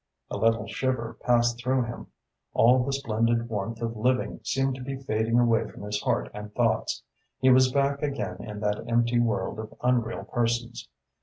A 0.31 0.37
little 0.37 0.65
shiver 0.65 1.15
passed 1.21 1.59
through 1.59 1.83
him. 1.83 2.07
All 2.55 2.83
the 2.83 2.91
splendid 2.91 3.47
warmth 3.49 3.83
of 3.83 3.95
living 3.95 4.39
seemed 4.41 4.73
to 4.77 4.81
be 4.83 4.95
fading 4.97 5.37
away 5.37 5.67
from 5.67 5.83
his 5.83 6.01
heart 6.01 6.31
and 6.33 6.51
thoughts. 6.55 7.03
He 7.37 7.51
was 7.51 7.71
back 7.71 8.01
again 8.01 8.37
in 8.39 8.61
that 8.61 8.83
empty 8.89 9.19
world 9.19 9.59
of 9.59 9.75
unreal 9.83 10.23
persons. 10.23 10.89